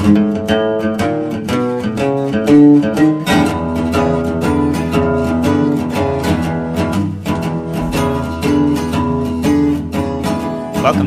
Welcome 0.00 0.40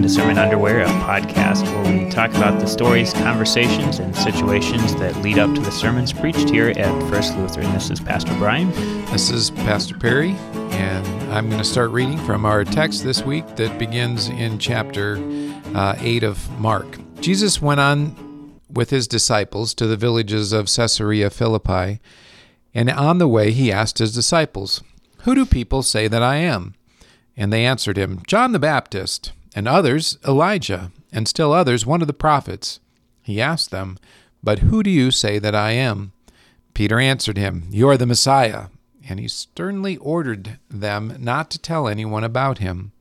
to 0.04 0.10
Sermon 0.10 0.38
Underwear, 0.38 0.82
a 0.82 0.86
podcast 0.86 1.64
where 1.64 2.06
we 2.06 2.08
talk 2.12 2.30
about 2.36 2.60
the 2.60 2.68
stories, 2.68 3.14
conversations, 3.14 3.98
and 3.98 4.16
situations 4.16 4.94
that 4.98 5.16
lead 5.24 5.40
up 5.40 5.56
to 5.56 5.62
the 5.62 5.72
sermons 5.72 6.14
preached 6.14 6.52
here 6.52 6.70
at 6.70 7.10
First 7.10 7.36
Lutheran. 7.36 7.74
This 7.74 7.90
is 7.90 8.00
Pastor 8.00 8.36
Brian. 8.38 8.70
This 9.12 9.32
is 9.32 9.50
Pastor 9.50 9.98
Perry, 9.98 10.36
and 10.54 11.08
I'm 11.34 11.48
going 11.48 11.58
to 11.60 11.68
start 11.68 11.90
reading 11.90 12.20
from 12.20 12.46
our 12.46 12.64
text 12.64 13.04
this 13.04 13.24
week 13.24 13.56
that 13.56 13.80
begins 13.80 14.28
in 14.28 14.60
chapter 14.60 15.18
uh, 15.74 15.96
8 15.98 16.22
of 16.22 16.60
Mark. 16.60 17.00
Jesus 17.22 17.60
went 17.60 17.80
on 17.80 18.23
with 18.74 18.90
his 18.90 19.08
disciples 19.08 19.74
to 19.76 19.88
the 19.88 19.98
villages 19.98 20.52
of 20.52 20.74
Caesarea 20.74 21.30
Philippi, 21.30 22.00
and 22.74 22.90
on 22.90 23.20
the 23.20 23.28
way 23.28 23.52
he 23.52 23.72
asked 23.72 24.00
his 24.00 24.14
disciples, 24.14 24.84
Who 25.20 25.36
do 25.36 25.46
people 25.46 25.84
say 25.84 26.08
that 26.08 26.24
I 26.24 26.38
am? 26.38 26.74
And 27.38 27.54
they 27.54 27.66
answered 27.66 27.98
him, 27.98 28.22
John 28.28 28.52
the 28.52 28.60
Baptist 28.60 29.32
and 29.56 29.68
others 29.68 30.18
Elijah, 30.28 30.92
and 31.12 31.28
still 31.28 31.54
others 31.54 31.86
one 31.86 32.02
of 32.02 32.08
the 32.08 32.14
prophets. 32.14 32.80
He 33.22 33.40
asked 33.40 33.72
them, 33.72 33.98
But 34.44 34.60
who 34.60 34.84
do 34.84 34.90
you 34.90 35.12
say 35.12 35.40
that 35.40 35.56
I 35.56 35.72
am? 35.72 36.12
Peter 36.74 37.00
answered 37.00 37.38
him, 37.38 37.68
You 37.70 37.88
are 37.90 37.98
the 37.98 38.06
Messiah. 38.06 38.66
And 39.08 39.20
he 39.20 39.28
sternly 39.28 39.98
ordered 39.98 40.60
them 40.70 41.18
not 41.20 41.52
to 41.52 41.60
tell 41.60 41.88
anyone 41.88 42.24
about 42.24 42.60
him. 42.60 42.94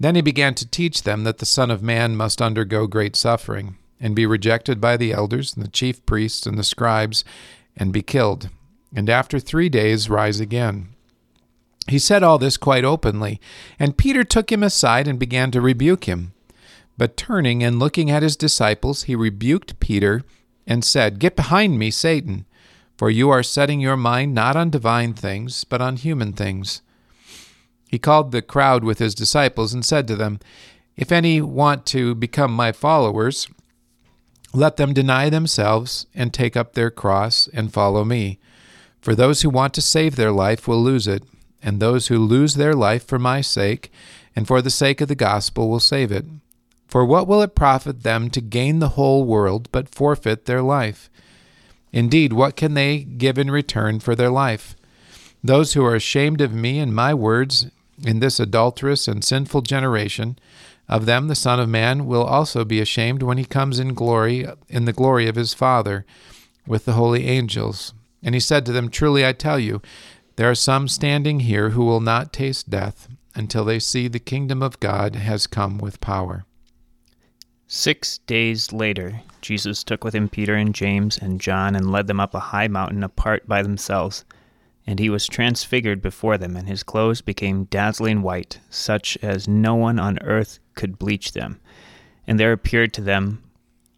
Then 0.00 0.16
he 0.16 0.20
began 0.20 0.54
to 0.56 0.68
teach 0.68 1.04
them 1.04 1.24
that 1.24 1.38
the 1.38 1.46
Son 1.46 1.70
of 1.70 1.82
Man 1.82 2.16
must 2.16 2.42
undergo 2.42 2.86
great 2.86 3.14
suffering, 3.14 3.76
and 4.00 4.14
be 4.14 4.26
rejected 4.26 4.80
by 4.80 4.96
the 4.96 5.12
elders, 5.12 5.54
and 5.54 5.64
the 5.64 5.70
chief 5.70 6.04
priests, 6.06 6.46
and 6.46 6.58
the 6.58 6.64
scribes, 6.64 7.24
and 7.76 7.92
be 7.92 8.02
killed, 8.02 8.50
and 8.94 9.10
after 9.10 9.38
three 9.38 9.68
days 9.68 10.10
rise 10.10 10.40
again. 10.40 10.88
He 11.88 11.98
said 11.98 12.22
all 12.22 12.38
this 12.38 12.56
quite 12.56 12.84
openly, 12.84 13.40
and 13.78 13.96
Peter 13.96 14.24
took 14.24 14.50
him 14.50 14.62
aside 14.62 15.06
and 15.06 15.18
began 15.18 15.50
to 15.52 15.60
rebuke 15.60 16.04
him. 16.04 16.32
But 16.98 17.16
turning 17.16 17.62
and 17.62 17.78
looking 17.78 18.10
at 18.10 18.22
his 18.22 18.36
disciples, 18.36 19.04
he 19.04 19.14
rebuked 19.14 19.78
Peter 19.80 20.22
and 20.66 20.84
said, 20.84 21.18
Get 21.18 21.36
behind 21.36 21.78
me, 21.78 21.90
Satan, 21.90 22.46
for 22.96 23.10
you 23.10 23.30
are 23.30 23.42
setting 23.42 23.80
your 23.80 23.96
mind 23.96 24.34
not 24.34 24.56
on 24.56 24.70
divine 24.70 25.12
things, 25.12 25.64
but 25.64 25.80
on 25.80 25.96
human 25.96 26.32
things. 26.32 26.82
He 27.88 27.98
called 27.98 28.32
the 28.32 28.42
crowd 28.42 28.82
with 28.82 28.98
his 28.98 29.14
disciples 29.14 29.72
and 29.72 29.84
said 29.84 30.08
to 30.08 30.16
them, 30.16 30.40
If 30.96 31.12
any 31.12 31.40
want 31.40 31.86
to 31.86 32.14
become 32.14 32.52
my 32.52 32.72
followers, 32.72 33.46
let 34.52 34.76
them 34.76 34.94
deny 34.94 35.28
themselves 35.28 36.06
and 36.14 36.32
take 36.32 36.56
up 36.56 36.72
their 36.72 36.90
cross 36.90 37.48
and 37.52 37.72
follow 37.72 38.04
me. 38.04 38.38
For 39.00 39.14
those 39.14 39.42
who 39.42 39.50
want 39.50 39.74
to 39.74 39.82
save 39.82 40.16
their 40.16 40.32
life 40.32 40.66
will 40.66 40.82
lose 40.82 41.06
it 41.06 41.22
and 41.62 41.80
those 41.80 42.06
who 42.06 42.18
lose 42.18 42.54
their 42.54 42.74
life 42.74 43.04
for 43.04 43.18
my 43.18 43.40
sake 43.40 43.90
and 44.34 44.46
for 44.46 44.62
the 44.62 44.70
sake 44.70 45.00
of 45.00 45.08
the 45.08 45.14
gospel 45.14 45.68
will 45.68 45.80
save 45.80 46.12
it. 46.12 46.24
For 46.86 47.04
what 47.04 47.26
will 47.26 47.42
it 47.42 47.54
profit 47.54 48.02
them 48.02 48.30
to 48.30 48.40
gain 48.40 48.78
the 48.78 48.90
whole 48.90 49.24
world 49.24 49.68
but 49.72 49.88
forfeit 49.88 50.44
their 50.44 50.62
life? 50.62 51.10
Indeed, 51.92 52.32
what 52.32 52.56
can 52.56 52.74
they 52.74 52.98
give 52.98 53.38
in 53.38 53.50
return 53.50 54.00
for 54.00 54.14
their 54.14 54.30
life? 54.30 54.76
Those 55.42 55.72
who 55.72 55.84
are 55.84 55.94
ashamed 55.94 56.40
of 56.40 56.52
me 56.52 56.78
and 56.78 56.94
my 56.94 57.14
words 57.14 57.66
in 58.04 58.20
this 58.20 58.38
adulterous 58.38 59.08
and 59.08 59.24
sinful 59.24 59.62
generation, 59.62 60.38
of 60.88 61.06
them 61.06 61.28
the 61.28 61.34
Son 61.34 61.58
of 61.58 61.68
Man 61.68 62.06
will 62.06 62.24
also 62.24 62.64
be 62.64 62.80
ashamed 62.80 63.22
when 63.22 63.38
he 63.38 63.44
comes 63.44 63.78
in 63.78 63.94
glory 63.94 64.46
in 64.68 64.84
the 64.84 64.92
glory 64.92 65.26
of 65.26 65.34
his 65.34 65.52
Father 65.52 66.06
with 66.66 66.84
the 66.84 66.92
holy 66.92 67.26
angels. 67.26 67.92
And 68.22 68.34
he 68.34 68.40
said 68.40 68.64
to 68.66 68.72
them, 68.72 68.88
Truly 68.88 69.26
I 69.26 69.32
tell 69.32 69.58
you, 69.58 69.82
there 70.36 70.50
are 70.50 70.54
some 70.54 70.88
standing 70.88 71.40
here 71.40 71.70
who 71.70 71.84
will 71.84 72.00
not 72.00 72.32
taste 72.32 72.70
death 72.70 73.08
until 73.34 73.64
they 73.64 73.78
see 73.78 74.08
the 74.08 74.18
kingdom 74.18 74.62
of 74.62 74.80
God 74.80 75.16
has 75.16 75.46
come 75.46 75.78
with 75.78 76.00
power. 76.00 76.44
Six 77.68 78.18
days 78.18 78.72
later, 78.72 79.22
Jesus 79.40 79.82
took 79.82 80.04
with 80.04 80.14
him 80.14 80.28
Peter 80.28 80.54
and 80.54 80.74
James 80.74 81.18
and 81.18 81.40
John 81.40 81.74
and 81.74 81.90
led 81.90 82.06
them 82.06 82.20
up 82.20 82.32
a 82.32 82.40
high 82.40 82.68
mountain 82.68 83.02
apart 83.02 83.48
by 83.48 83.62
themselves. 83.62 84.24
And 84.86 85.00
he 85.00 85.10
was 85.10 85.26
transfigured 85.26 86.00
before 86.00 86.38
them, 86.38 86.54
and 86.54 86.68
his 86.68 86.84
clothes 86.84 87.20
became 87.20 87.64
dazzling 87.64 88.22
white, 88.22 88.60
such 88.70 89.18
as 89.20 89.48
no 89.48 89.74
one 89.74 89.98
on 89.98 90.20
earth 90.20 90.60
could 90.76 90.98
bleach 90.98 91.32
them. 91.32 91.60
And 92.26 92.38
there 92.38 92.52
appeared 92.52 92.92
to 92.94 93.00
them 93.00 93.42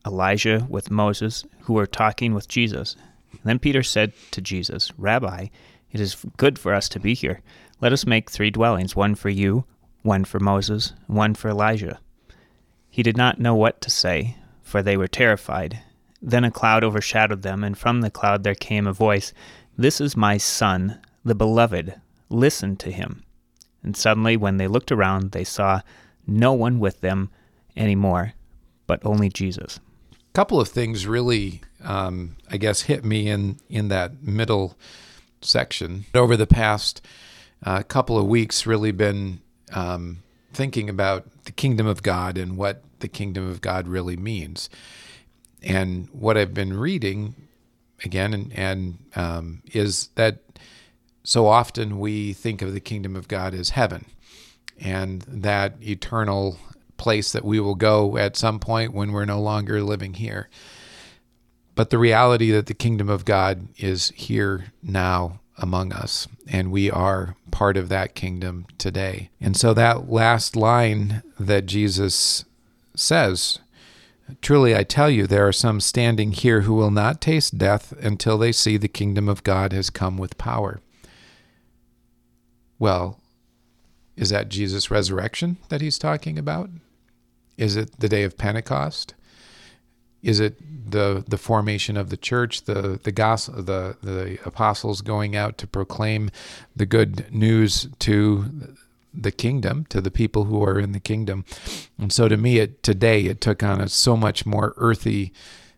Elijah 0.06 0.66
with 0.70 0.90
Moses, 0.90 1.44
who 1.62 1.74
were 1.74 1.86
talking 1.86 2.32
with 2.32 2.48
Jesus. 2.48 2.96
Then 3.44 3.58
Peter 3.58 3.82
said 3.82 4.14
to 4.30 4.40
Jesus, 4.40 4.90
Rabbi, 4.96 5.48
it 5.92 6.00
is 6.00 6.24
good 6.36 6.58
for 6.58 6.74
us 6.74 6.88
to 6.90 7.00
be 7.00 7.14
here. 7.14 7.40
Let 7.80 7.92
us 7.92 8.06
make 8.06 8.30
three 8.30 8.50
dwellings 8.50 8.96
one 8.96 9.14
for 9.14 9.28
you, 9.28 9.64
one 10.02 10.24
for 10.24 10.40
Moses, 10.40 10.92
one 11.06 11.34
for 11.34 11.50
Elijah. 11.50 12.00
He 12.90 13.02
did 13.02 13.16
not 13.16 13.38
know 13.38 13.54
what 13.54 13.80
to 13.82 13.90
say, 13.90 14.36
for 14.62 14.82
they 14.82 14.96
were 14.96 15.08
terrified. 15.08 15.80
Then 16.20 16.44
a 16.44 16.50
cloud 16.50 16.82
overshadowed 16.82 17.42
them, 17.42 17.62
and 17.62 17.76
from 17.76 18.00
the 18.00 18.10
cloud 18.10 18.42
there 18.42 18.54
came 18.54 18.86
a 18.86 18.92
voice 18.92 19.32
This 19.76 20.00
is 20.00 20.16
my 20.16 20.36
Son, 20.36 20.98
the 21.24 21.34
Beloved. 21.34 22.00
Listen 22.28 22.76
to 22.76 22.90
him. 22.90 23.22
And 23.82 23.96
suddenly, 23.96 24.36
when 24.36 24.56
they 24.56 24.66
looked 24.66 24.90
around, 24.90 25.30
they 25.30 25.44
saw 25.44 25.82
no 26.28 26.52
one 26.52 26.78
with 26.78 27.00
them 27.00 27.30
anymore, 27.76 28.34
but 28.86 29.04
only 29.04 29.28
Jesus. 29.28 29.80
A 30.12 30.32
couple 30.34 30.60
of 30.60 30.68
things 30.68 31.06
really, 31.06 31.62
um, 31.82 32.36
I 32.50 32.56
guess, 32.56 32.82
hit 32.82 33.04
me 33.04 33.28
in, 33.28 33.58
in 33.68 33.88
that 33.88 34.22
middle 34.22 34.76
section. 35.40 36.04
Over 36.14 36.36
the 36.36 36.46
past 36.46 37.00
uh, 37.64 37.82
couple 37.82 38.18
of 38.18 38.26
weeks, 38.26 38.66
really 38.66 38.92
been 38.92 39.40
um, 39.72 40.22
thinking 40.52 40.88
about 40.88 41.44
the 41.44 41.52
kingdom 41.52 41.86
of 41.86 42.02
God 42.02 42.38
and 42.38 42.56
what 42.56 42.82
the 43.00 43.08
kingdom 43.08 43.48
of 43.48 43.60
God 43.60 43.88
really 43.88 44.16
means. 44.16 44.68
And 45.62 46.08
what 46.12 46.36
I've 46.36 46.54
been 46.54 46.74
reading 46.74 47.34
again 48.04 48.32
and, 48.32 48.52
and 48.52 48.98
um, 49.16 49.62
is 49.72 50.08
that 50.14 50.40
so 51.24 51.46
often 51.46 51.98
we 51.98 52.32
think 52.32 52.62
of 52.62 52.72
the 52.72 52.80
kingdom 52.80 53.16
of 53.16 53.28
God 53.28 53.54
as 53.54 53.70
heaven 53.70 54.06
and 54.80 55.22
that 55.22 55.74
eternal 55.82 56.58
place 56.96 57.32
that 57.32 57.44
we 57.44 57.60
will 57.60 57.74
go 57.74 58.16
at 58.16 58.36
some 58.36 58.58
point 58.58 58.92
when 58.92 59.12
we're 59.12 59.24
no 59.24 59.40
longer 59.40 59.82
living 59.82 60.14
here 60.14 60.48
but 61.78 61.90
the 61.90 61.98
reality 61.98 62.50
that 62.50 62.66
the 62.66 62.74
kingdom 62.74 63.08
of 63.08 63.24
God 63.24 63.68
is 63.76 64.08
here 64.16 64.72
now 64.82 65.38
among 65.56 65.92
us, 65.92 66.26
and 66.48 66.72
we 66.72 66.90
are 66.90 67.36
part 67.52 67.76
of 67.76 67.88
that 67.88 68.16
kingdom 68.16 68.66
today. 68.78 69.30
And 69.40 69.56
so 69.56 69.72
that 69.74 70.10
last 70.10 70.56
line 70.56 71.22
that 71.38 71.66
Jesus 71.66 72.44
says, 72.96 73.60
Truly 74.42 74.74
I 74.74 74.82
tell 74.82 75.08
you, 75.08 75.28
there 75.28 75.46
are 75.46 75.52
some 75.52 75.80
standing 75.80 76.32
here 76.32 76.62
who 76.62 76.74
will 76.74 76.90
not 76.90 77.20
taste 77.20 77.58
death 77.58 77.92
until 78.02 78.38
they 78.38 78.50
see 78.50 78.76
the 78.76 78.88
kingdom 78.88 79.28
of 79.28 79.44
God 79.44 79.72
has 79.72 79.88
come 79.88 80.18
with 80.18 80.36
power. 80.36 80.80
Well, 82.80 83.20
is 84.18 84.30
that 84.30 84.48
Jesus' 84.48 84.90
resurrection 84.90 85.56
that 85.68 85.80
he's 85.80 85.96
talking 85.96 86.38
about? 86.38 86.68
Is 87.56 87.76
it 87.76 88.00
the 88.00 88.08
day 88.08 88.24
of 88.24 88.36
Pentecost? 88.36 89.14
Is 90.22 90.40
it 90.40 90.58
the 90.90 91.24
the 91.26 91.38
formation 91.38 91.96
of 91.96 92.10
the 92.10 92.16
church, 92.16 92.64
the 92.64 92.98
the 93.02 93.12
gospel, 93.12 93.62
the 93.62 93.96
the 94.02 94.38
apostles 94.44 95.00
going 95.00 95.36
out 95.36 95.56
to 95.58 95.66
proclaim 95.66 96.30
the 96.74 96.86
good 96.86 97.32
news 97.32 97.88
to 98.00 98.74
the 99.14 99.30
kingdom, 99.30 99.86
to 99.90 100.00
the 100.00 100.10
people 100.10 100.44
who 100.44 100.64
are 100.64 100.80
in 100.80 100.90
the 100.90 101.00
kingdom? 101.00 101.44
And 101.96 102.12
so, 102.12 102.26
to 102.26 102.36
me, 102.36 102.58
it 102.58 102.82
today 102.82 103.26
it 103.26 103.40
took 103.40 103.62
on 103.62 103.80
a 103.80 103.88
so 103.88 104.16
much 104.16 104.44
more 104.44 104.74
earthy 104.76 105.32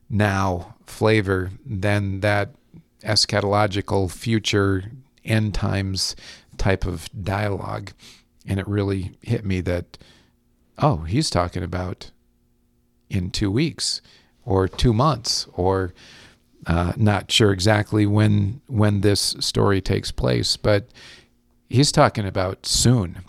now 0.08 0.74
flavor 0.86 1.50
than 1.66 2.20
that 2.20 2.54
eschatological 3.02 4.10
future 4.10 4.90
end 5.24 5.54
times 5.54 6.16
type 6.56 6.86
of 6.86 7.08
dialogue, 7.22 7.92
and 8.46 8.58
it 8.58 8.66
really 8.66 9.12
hit 9.22 9.44
me 9.44 9.60
that 9.62 9.98
oh, 10.80 10.98
he's 10.98 11.30
talking 11.30 11.62
about 11.62 12.10
in 13.08 13.30
two 13.30 13.50
weeks 13.50 14.00
or 14.44 14.66
two 14.66 14.92
months 14.92 15.46
or 15.52 15.92
uh, 16.66 16.92
not 16.96 17.30
sure 17.30 17.52
exactly 17.52 18.06
when 18.06 18.60
when 18.66 19.00
this 19.00 19.36
story 19.40 19.80
takes 19.80 20.10
place, 20.10 20.56
but 20.56 20.88
he's 21.68 21.92
talking 21.92 22.26
about 22.26 22.66
soon 22.66 23.20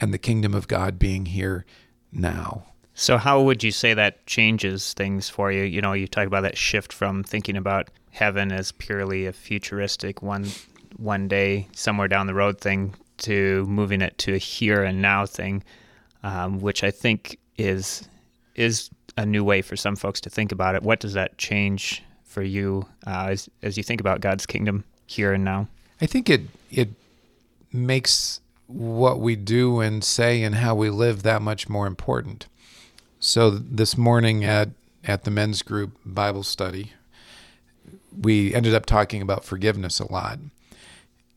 and 0.00 0.12
the 0.12 0.18
kingdom 0.18 0.54
of 0.54 0.68
God 0.68 0.98
being 0.98 1.26
here 1.26 1.64
now. 2.12 2.64
So 2.94 3.16
how 3.16 3.42
would 3.42 3.62
you 3.62 3.70
say 3.70 3.94
that 3.94 4.26
changes 4.26 4.92
things 4.92 5.28
for 5.28 5.52
you? 5.52 5.62
You 5.62 5.80
know, 5.80 5.92
you 5.92 6.08
talk 6.08 6.26
about 6.26 6.42
that 6.42 6.58
shift 6.58 6.92
from 6.92 7.22
thinking 7.22 7.56
about 7.56 7.90
heaven 8.10 8.50
as 8.50 8.72
purely 8.72 9.26
a 9.26 9.32
futuristic 9.32 10.20
one 10.22 10.48
one 10.96 11.28
day 11.28 11.68
somewhere 11.72 12.08
down 12.08 12.26
the 12.26 12.34
road 12.34 12.60
thing 12.60 12.94
to 13.18 13.64
moving 13.66 14.00
it 14.00 14.16
to 14.18 14.34
a 14.34 14.38
here 14.38 14.82
and 14.82 15.02
now 15.02 15.26
thing, 15.26 15.62
um, 16.22 16.60
which 16.60 16.82
I 16.84 16.90
think 16.90 17.38
is 17.56 18.08
is 18.54 18.90
a 19.16 19.26
new 19.26 19.44
way 19.44 19.62
for 19.62 19.76
some 19.76 19.96
folks 19.96 20.20
to 20.22 20.30
think 20.30 20.52
about 20.52 20.74
it. 20.74 20.82
What 20.82 21.00
does 21.00 21.12
that 21.14 21.38
change 21.38 22.02
for 22.24 22.42
you 22.42 22.86
uh, 23.06 23.28
as 23.30 23.48
as 23.62 23.76
you 23.76 23.82
think 23.82 24.00
about 24.00 24.20
God's 24.20 24.46
kingdom 24.46 24.84
here 25.06 25.32
and 25.32 25.44
now? 25.44 25.68
I 26.00 26.06
think 26.06 26.28
it 26.30 26.42
it 26.70 26.90
makes 27.72 28.40
what 28.66 29.18
we 29.18 29.34
do 29.34 29.80
and 29.80 30.04
say 30.04 30.42
and 30.42 30.56
how 30.56 30.74
we 30.74 30.90
live 30.90 31.22
that 31.22 31.42
much 31.42 31.68
more 31.68 31.86
important. 31.86 32.46
So 33.18 33.50
this 33.50 33.96
morning 33.96 34.44
at 34.44 34.70
at 35.04 35.24
the 35.24 35.30
men's 35.30 35.62
group 35.62 35.96
Bible 36.04 36.42
study, 36.42 36.92
we 38.16 38.54
ended 38.54 38.74
up 38.74 38.86
talking 38.86 39.22
about 39.22 39.44
forgiveness 39.44 40.00
a 40.00 40.10
lot 40.10 40.38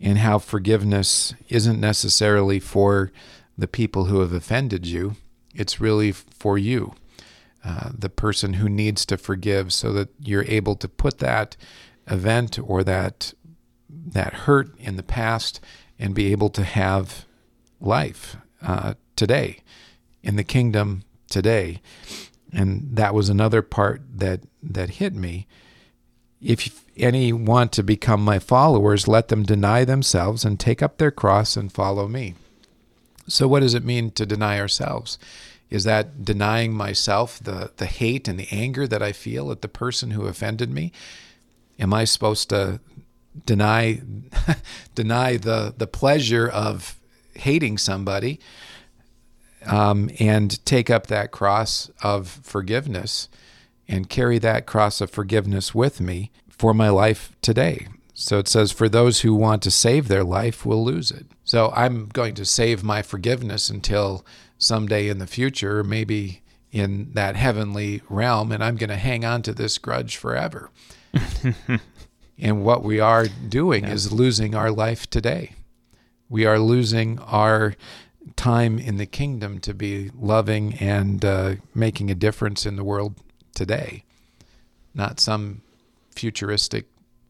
and 0.01 0.18
how 0.18 0.39
forgiveness 0.39 1.33
isn't 1.50 1.80
necessarily 1.80 2.59
for 2.59 3.12
the 3.57 3.68
people 3.68 4.06
who 4.06 4.19
have 4.21 4.33
offended 4.33 4.86
you. 4.86 5.15
It's 5.53 5.80
really 5.80 6.12
for 6.12 6.57
you, 6.57 6.95
uh, 7.63 7.92
the 7.98 8.09
person 8.09 8.53
who 8.53 8.68
needs 8.68 9.06
to 9.07 9.18
forgive, 9.18 9.71
so 9.71 9.94
that 9.94 10.09
you're 10.19 10.45
able 10.45 10.75
to 10.75 10.88
put 10.88 11.19
that 11.19 11.56
event 12.07 12.57
or 12.63 12.83
that 12.83 13.33
that 13.89 14.33
hurt 14.33 14.77
in 14.80 14.95
the 14.95 15.03
past 15.03 15.59
and 16.00 16.15
be 16.15 16.31
able 16.31 16.50
to 16.50 16.63
have 16.63 17.25
life 17.80 18.38
uh, 18.62 18.95
today 19.15 19.59
in 20.24 20.36
the 20.36 20.44
kingdom 20.44 21.04
today. 21.30 21.81
And 22.54 22.95
that 22.95 23.13
was 23.13 23.30
another 23.30 23.62
part 23.62 24.01
that 24.13 24.42
that 24.63 24.92
hit 24.92 25.13
me. 25.13 25.47
If 26.42 26.84
any 26.98 27.32
want 27.32 27.72
to 27.74 27.84
become 27.84 28.24
my 28.24 28.40
followers, 28.40 29.08
let 29.08 29.28
them 29.28 29.44
deny 29.44 29.86
themselves 29.86 30.44
and 30.44 30.60
take 30.60 30.82
up 30.82 30.98
their 30.98 31.12
cross 31.12 31.56
and 31.56 31.72
follow 31.72 32.08
me. 32.08 32.36
So, 33.28 33.48
what 33.48 33.62
does 33.62 33.74
it 33.74 33.86
mean 33.86 34.12
to 34.12 34.26
deny 34.26 34.60
ourselves? 34.60 35.18
Is 35.70 35.84
that 35.86 36.26
denying 36.26 36.74
myself 36.74 37.40
the, 37.40 37.72
the 37.78 37.86
hate 37.86 38.28
and 38.28 38.40
the 38.40 38.48
anger 38.52 38.88
that 38.88 39.02
I 39.02 39.14
feel 39.14 39.52
at 39.52 39.62
the 39.62 39.70
person 39.70 40.12
who 40.12 40.26
offended 40.26 40.70
me? 40.70 40.92
Am 41.80 41.94
I 41.94 42.04
supposed 42.04 42.50
to 42.50 42.82
deny 43.46 44.02
deny 44.96 45.38
the 45.38 45.74
the 45.78 45.88
pleasure 45.88 46.48
of 46.48 47.00
hating 47.34 47.78
somebody 47.78 48.40
um, 49.66 50.10
and 50.20 50.64
take 50.66 50.90
up 50.90 51.08
that 51.08 51.32
cross 51.32 51.90
of 52.04 52.28
forgiveness 52.44 53.30
and 53.92 54.10
carry 54.10 54.40
that 54.40 54.66
cross 54.66 55.02
of 55.02 55.12
forgiveness 55.12 55.76
with 55.76 56.00
me 56.00 56.32
for 56.50 56.74
my 56.74 56.90
life 56.90 57.36
today. 57.42 57.88
So 58.14 58.40
it 58.40 58.48
says, 58.48 58.72
For 58.72 58.88
those 58.88 59.22
who 59.22 59.36
want 59.36 59.62
to 59.64 59.72
save 59.72 60.08
their 60.08 60.24
life 60.24 60.66
will 60.66 60.84
lose 60.84 61.12
it. 61.12 61.26
So 61.44 61.72
I'm 61.76 62.06
going 62.08 62.34
to 62.36 62.46
save 62.46 62.84
my 62.84 63.02
forgiveness 63.02 63.70
until 63.70 64.26
someday 64.58 65.10
in 65.10 65.18
the 65.18 65.28
future, 65.28 65.84
maybe 65.84 66.42
in 66.72 67.12
that 67.14 67.36
heavenly 67.36 68.02
realm, 68.08 68.54
and 68.54 68.64
I'm 68.64 68.78
going 68.78 68.90
to 68.90 68.96
hang 68.96 69.26
on 69.26 69.42
to 69.42 69.54
this 69.54 69.78
grudge 69.78 70.16
forever. 70.16 70.70
and 72.40 72.64
what 72.64 72.84
we 72.84 73.02
are 73.02 73.26
doing 73.28 73.84
yeah. 73.84 73.92
is 73.92 74.14
losing 74.14 74.56
our 74.56 74.72
life 74.72 75.10
today. 75.10 75.52
We 76.30 76.46
are 76.46 76.60
losing 76.60 77.20
our 77.20 77.76
time 78.38 78.80
in 78.80 78.96
the 78.96 79.06
kingdom 79.06 79.60
to 79.60 79.74
be 79.74 80.12
loving 80.16 80.76
and 80.76 81.26
uh, 81.26 81.56
making 81.76 82.10
a 82.10 82.16
difference 82.16 82.66
in 82.66 82.78
the 82.78 82.86
world 82.86 83.16
today, 83.53 84.03
not 84.94 85.19
some 85.19 85.62
futuristic 86.15 86.86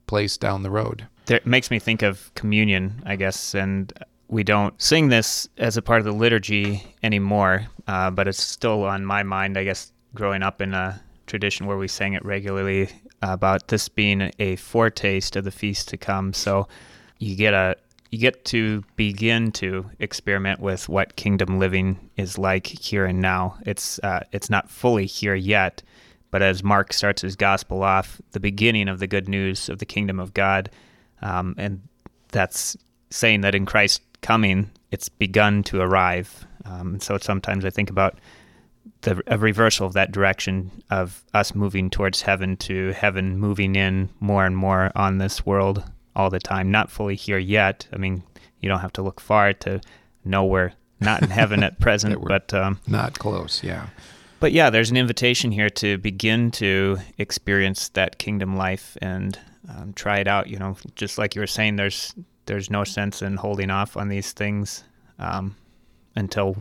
place 0.08 0.38
down 0.38 0.64
the 0.64 0.70
road. 0.70 1.08
It 1.28 1.46
makes 1.46 1.72
me 1.72 1.80
think 1.80 2.02
of 2.02 2.32
communion, 2.36 3.02
I 3.06 3.16
guess, 3.16 3.54
and 3.54 3.94
we 4.28 4.44
don't 4.44 4.80
sing 4.82 5.10
this 5.10 5.48
as 5.58 5.78
a 5.78 5.82
part 5.82 6.00
of 6.00 6.06
the 6.06 6.12
liturgy 6.12 6.84
anymore, 7.04 7.68
uh, 7.88 8.10
but 8.12 8.28
it's 8.28 8.42
still 8.42 8.84
on 8.84 9.06
my 9.06 9.24
mind, 9.24 9.58
I 9.58 9.64
guess, 9.64 9.92
growing 10.16 10.42
up 10.42 10.62
in 10.62 10.74
a 10.74 11.02
tradition 11.28 11.66
where 11.66 11.78
we 11.78 11.88
sang 11.88 12.14
it 12.14 12.26
regularly 12.26 12.90
about 13.22 13.68
this 13.68 13.88
being 13.88 14.32
a 14.40 14.56
foretaste 14.56 15.36
of 15.36 15.44
the 15.44 15.52
feast 15.52 15.88
to 15.90 15.98
come. 15.98 16.34
So 16.34 16.68
you 17.20 17.36
get 17.36 17.54
a 17.54 17.76
you 18.10 18.18
get 18.18 18.44
to 18.44 18.84
begin 18.98 19.54
to 19.54 19.90
experiment 20.00 20.60
with 20.60 20.90
what 20.90 21.16
kingdom 21.16 21.60
living 21.60 22.10
is 22.18 22.38
like 22.38 22.68
here 22.68 23.06
and 23.06 23.22
now. 23.22 23.58
It's 23.66 24.00
uh, 24.00 24.24
it's 24.34 24.50
not 24.50 24.70
fully 24.70 25.06
here 25.06 25.36
yet, 25.36 25.82
but 26.32 26.42
as 26.42 26.64
Mark 26.64 26.94
starts 26.94 27.22
his 27.22 27.36
gospel 27.36 27.84
off, 27.84 28.22
the 28.32 28.40
beginning 28.40 28.88
of 28.88 29.00
the 29.00 29.08
good 29.08 29.28
news 29.28 29.70
of 29.70 29.80
the 29.80 29.86
kingdom 29.86 30.20
of 30.20 30.34
God, 30.34 30.70
um, 31.22 31.56
and 31.58 31.82
that's 32.30 32.76
saying 33.10 33.42
that 33.42 33.54
in 33.54 33.66
Christ 33.66 34.02
coming, 34.22 34.72
it's 34.92 35.10
begun 35.10 35.64
to 35.64 35.82
arrive. 35.82 36.46
Um, 36.66 37.00
so 37.00 37.18
sometimes 37.18 37.66
I 37.66 37.70
think 37.70 37.90
about 37.90 38.18
the 39.02 39.22
a 39.28 39.38
reversal 39.38 39.88
of 39.88 39.94
that 39.94 40.12
direction 40.12 40.72
of 40.90 41.24
us 41.34 41.54
moving 41.54 41.90
towards 41.90 42.22
heaven 42.22 42.56
to 42.58 42.92
heaven 42.94 43.38
moving 43.38 43.76
in 43.76 44.10
more 44.20 44.46
and 44.46 44.56
more 44.56 44.92
on 44.96 45.18
this 45.18 45.46
world 45.46 45.84
all 46.16 46.30
the 46.30 46.40
time. 46.40 46.72
Not 46.72 46.92
fully 46.92 47.16
here 47.16 47.38
yet. 47.38 47.88
I 47.94 47.98
mean, 47.98 48.24
you 48.60 48.70
don't 48.70 48.80
have 48.80 48.94
to 48.94 49.02
look 49.02 49.20
far 49.20 49.54
to 49.54 49.82
know 50.24 50.46
we're 50.46 50.74
not 51.00 51.24
in 51.24 51.30
heaven 51.30 51.64
at 51.64 51.80
present, 51.82 52.24
but 52.24 52.54
um, 52.54 52.80
not 52.88 53.18
close. 53.18 53.64
Yeah. 53.64 53.88
But 54.42 54.54
yeah, 54.54 54.72
there's 54.72 54.90
an 54.90 54.98
invitation 54.98 55.52
here 55.52 55.70
to 55.70 56.00
begin 56.00 56.50
to 56.54 56.98
experience 57.20 57.90
that 57.90 58.18
kingdom 58.18 58.58
life 58.58 58.98
and 59.00 59.38
um, 59.70 59.94
try 59.94 60.18
it 60.18 60.28
out. 60.28 60.48
You 60.48 60.58
know, 60.58 60.76
just 60.96 61.20
like 61.20 61.36
you 61.36 61.42
were 61.42 61.48
saying, 61.48 61.76
there's 61.76 62.16
there's 62.48 62.72
no 62.72 62.84
sense 62.84 63.22
in 63.22 63.38
holding 63.38 63.70
off 63.70 63.96
on 63.96 64.10
these 64.10 64.32
things 64.32 64.84
um, 65.20 65.56
until 66.16 66.58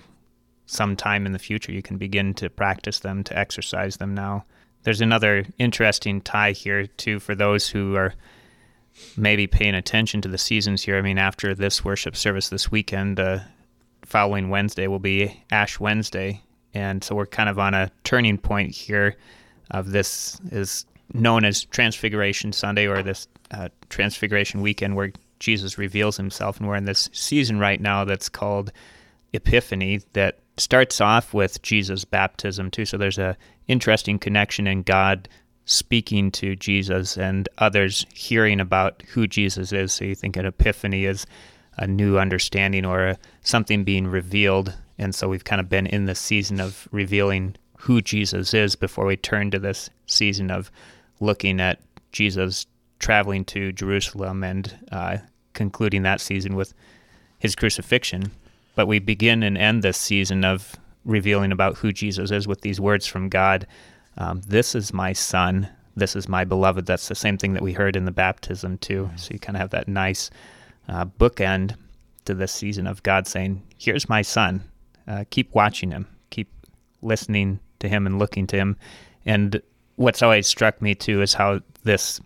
sometime 0.66 1.24
in 1.24 1.32
the 1.32 1.38
future. 1.38 1.72
You 1.72 1.80
can 1.80 1.96
begin 1.96 2.34
to 2.34 2.50
practice 2.50 2.98
them, 2.98 3.24
to 3.24 3.38
exercise 3.38 3.96
them 3.96 4.14
now. 4.14 4.44
There's 4.82 5.00
another 5.00 5.46
interesting 5.58 6.20
tie 6.20 6.52
here 6.52 6.86
too 6.86 7.18
for 7.18 7.34
those 7.34 7.66
who 7.66 7.96
are 7.96 8.12
maybe 9.16 9.46
paying 9.46 9.74
attention 9.74 10.20
to 10.20 10.28
the 10.28 10.36
seasons 10.36 10.82
here. 10.82 10.98
I 10.98 11.02
mean, 11.02 11.16
after 11.16 11.54
this 11.54 11.82
worship 11.82 12.14
service 12.14 12.50
this 12.50 12.70
weekend, 12.70 13.18
uh, 13.18 13.38
following 14.04 14.50
Wednesday 14.50 14.86
will 14.86 14.98
be 14.98 15.42
Ash 15.50 15.80
Wednesday, 15.80 16.42
and 16.74 17.02
so 17.02 17.14
we're 17.14 17.26
kind 17.26 17.48
of 17.48 17.58
on 17.58 17.74
a 17.74 17.90
turning 18.04 18.38
point 18.38 18.74
here. 18.74 19.16
Of 19.72 19.92
this 19.92 20.40
is 20.50 20.84
known 21.14 21.44
as 21.44 21.64
Transfiguration 21.64 22.52
Sunday 22.52 22.86
or 22.86 23.02
this 23.02 23.28
uh, 23.52 23.68
Transfiguration 23.88 24.62
weekend, 24.62 24.96
where 24.96 25.12
Jesus 25.38 25.78
reveals 25.78 26.16
Himself, 26.16 26.58
and 26.58 26.68
we're 26.68 26.76
in 26.76 26.84
this 26.84 27.08
season 27.12 27.58
right 27.58 27.80
now 27.80 28.04
that's 28.04 28.28
called 28.28 28.72
Epiphany 29.32 30.00
that 30.12 30.40
starts 30.56 31.00
off 31.00 31.32
with 31.32 31.62
Jesus' 31.62 32.04
baptism 32.04 32.70
too. 32.70 32.84
So 32.84 32.98
there's 32.98 33.18
a 33.18 33.36
interesting 33.68 34.18
connection 34.18 34.66
in 34.66 34.82
God 34.82 35.28
speaking 35.64 36.30
to 36.32 36.56
Jesus 36.56 37.16
and 37.16 37.48
others 37.58 38.04
hearing 38.12 38.60
about 38.60 39.02
who 39.08 39.26
Jesus 39.26 39.72
is. 39.72 39.92
So 39.92 40.04
you 40.04 40.14
think 40.14 40.36
an 40.36 40.46
epiphany 40.46 41.04
is 41.04 41.26
a 41.76 41.86
new 41.86 42.18
understanding 42.18 42.84
or 42.84 43.06
a, 43.06 43.18
something 43.42 43.84
being 43.84 44.06
revealed. 44.06 44.74
And 45.00 45.14
so 45.14 45.30
we've 45.30 45.44
kind 45.44 45.60
of 45.60 45.68
been 45.70 45.86
in 45.86 46.04
this 46.04 46.20
season 46.20 46.60
of 46.60 46.86
revealing 46.92 47.56
who 47.78 48.02
Jesus 48.02 48.52
is 48.52 48.76
before 48.76 49.06
we 49.06 49.16
turn 49.16 49.50
to 49.50 49.58
this 49.58 49.88
season 50.06 50.50
of 50.50 50.70
looking 51.20 51.58
at 51.58 51.80
Jesus 52.12 52.66
traveling 52.98 53.46
to 53.46 53.72
Jerusalem 53.72 54.44
and 54.44 54.76
uh, 54.92 55.16
concluding 55.54 56.02
that 56.02 56.20
season 56.20 56.54
with 56.54 56.74
his 57.38 57.56
crucifixion. 57.56 58.30
But 58.74 58.88
we 58.88 58.98
begin 58.98 59.42
and 59.42 59.56
end 59.56 59.82
this 59.82 59.96
season 59.96 60.44
of 60.44 60.76
revealing 61.06 61.50
about 61.50 61.78
who 61.78 61.92
Jesus 61.92 62.30
is 62.30 62.46
with 62.46 62.60
these 62.60 62.78
words 62.78 63.06
from 63.06 63.30
God 63.30 63.66
um, 64.18 64.42
This 64.46 64.74
is 64.74 64.92
my 64.92 65.14
son. 65.14 65.66
This 65.96 66.14
is 66.14 66.28
my 66.28 66.44
beloved. 66.44 66.84
That's 66.84 67.08
the 67.08 67.14
same 67.14 67.38
thing 67.38 67.54
that 67.54 67.62
we 67.62 67.72
heard 67.72 67.96
in 67.96 68.04
the 68.04 68.10
baptism, 68.10 68.76
too. 68.76 69.04
Mm-hmm. 69.04 69.16
So 69.16 69.30
you 69.32 69.38
kind 69.38 69.56
of 69.56 69.60
have 69.60 69.70
that 69.70 69.88
nice 69.88 70.30
uh, 70.88 71.06
bookend 71.06 71.74
to 72.26 72.34
this 72.34 72.52
season 72.52 72.86
of 72.86 73.02
God 73.02 73.26
saying, 73.26 73.62
Here's 73.78 74.06
my 74.06 74.20
son. 74.20 74.62
Uh, 75.06 75.24
keep 75.30 75.54
watching 75.54 75.90
him. 75.90 76.06
Keep 76.30 76.48
listening 77.02 77.60
to 77.78 77.88
him 77.88 78.06
and 78.06 78.18
looking 78.18 78.46
to 78.48 78.56
him. 78.56 78.76
And 79.24 79.60
what's 79.96 80.22
always 80.22 80.46
struck 80.46 80.80
me, 80.80 80.94
too, 80.94 81.22
is 81.22 81.34
how 81.34 81.60
this 81.84 82.20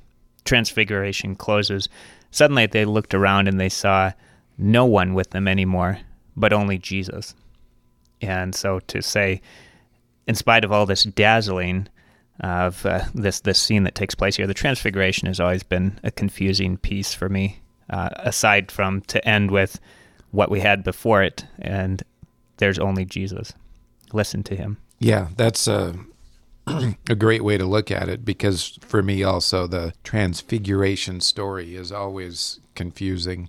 transfiguration 0.44 1.34
closes. 1.34 1.88
Suddenly 2.30 2.66
they 2.66 2.84
looked 2.84 3.14
around 3.14 3.48
and 3.48 3.60
they 3.60 3.68
saw 3.68 4.12
no 4.58 4.84
one 4.84 5.14
with 5.14 5.30
them 5.30 5.48
anymore, 5.48 5.98
but 6.36 6.52
only 6.52 6.78
Jesus. 6.78 7.34
And 8.20 8.54
so 8.54 8.80
to 8.80 9.02
say, 9.02 9.40
in 10.26 10.34
spite 10.34 10.64
of 10.64 10.72
all 10.72 10.86
this 10.86 11.04
dazzling 11.04 11.88
of 12.40 12.84
uh, 12.84 13.04
this 13.14 13.40
this 13.40 13.60
scene 13.60 13.84
that 13.84 13.94
takes 13.94 14.14
place 14.14 14.36
here, 14.36 14.46
the 14.46 14.54
Transfiguration 14.54 15.28
has 15.28 15.40
always 15.40 15.62
been 15.62 15.98
a 16.02 16.10
confusing 16.10 16.76
piece 16.76 17.14
for 17.14 17.28
me. 17.28 17.60
Uh, 17.90 18.08
aside 18.14 18.72
from 18.72 19.02
to 19.02 19.22
end 19.28 19.50
with 19.50 19.78
what 20.30 20.50
we 20.50 20.58
had 20.58 20.82
before 20.82 21.22
it, 21.22 21.44
and 21.58 22.02
there's 22.58 22.78
only 22.78 23.04
Jesus. 23.04 23.52
Listen 24.12 24.42
to 24.44 24.56
him. 24.56 24.78
Yeah, 24.98 25.28
that's 25.36 25.66
a 25.66 25.94
a 26.66 27.14
great 27.14 27.44
way 27.44 27.58
to 27.58 27.66
look 27.66 27.90
at 27.90 28.08
it 28.08 28.24
because 28.24 28.78
for 28.82 29.02
me 29.02 29.22
also 29.22 29.66
the 29.66 29.92
Transfiguration 30.02 31.20
story 31.20 31.76
is 31.76 31.92
always 31.92 32.60
confusing. 32.74 33.48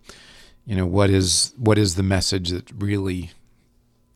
You 0.65 0.75
know 0.75 0.85
what 0.87 1.09
is 1.09 1.53
what 1.57 1.77
is 1.77 1.95
the 1.95 2.03
message 2.03 2.49
that 2.49 2.71
really 2.71 3.31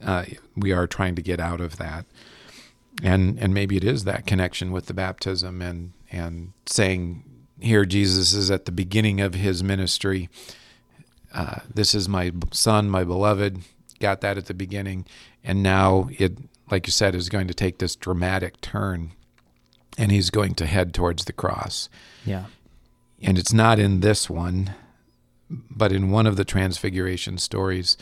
uh, 0.03 0.25
we 0.55 0.71
are 0.71 0.87
trying 0.87 1.15
to 1.15 1.21
get 1.21 1.39
out 1.39 1.61
of 1.61 1.77
that? 1.77 2.05
and 3.03 3.39
and 3.39 3.53
maybe 3.53 3.77
it 3.77 3.83
is 3.83 4.03
that 4.03 4.25
connection 4.25 4.71
with 4.71 4.87
the 4.87 4.93
baptism 4.93 5.61
and 5.61 5.93
and 6.11 6.53
saying 6.65 7.23
here 7.59 7.85
Jesus 7.85 8.33
is 8.33 8.49
at 8.49 8.65
the 8.65 8.71
beginning 8.71 9.19
of 9.19 9.33
his 9.33 9.63
ministry. 9.63 10.29
Uh, 11.33 11.59
this 11.71 11.93
is 11.93 12.07
my 12.07 12.31
son, 12.51 12.89
my 12.89 13.03
beloved. 13.03 13.61
Got 13.99 14.21
that 14.21 14.37
at 14.37 14.45
the 14.45 14.53
beginning, 14.53 15.05
and 15.43 15.61
now 15.61 16.09
it, 16.17 16.37
like 16.71 16.87
you 16.87 16.91
said, 16.91 17.15
is 17.15 17.29
going 17.29 17.47
to 17.47 17.53
take 17.53 17.79
this 17.79 17.95
dramatic 17.95 18.61
turn, 18.61 19.11
and 19.97 20.11
he's 20.11 20.29
going 20.29 20.55
to 20.55 20.65
head 20.65 20.93
towards 20.93 21.25
the 21.25 21.33
cross. 21.33 21.89
Yeah, 22.25 22.45
and 23.21 23.37
it's 23.37 23.53
not 23.53 23.79
in 23.79 23.99
this 23.99 24.29
one, 24.29 24.73
but 25.49 25.91
in 25.91 26.11
one 26.11 26.27
of 26.27 26.37
the 26.37 26.45
transfiguration 26.45 27.37
stories, 27.37 27.97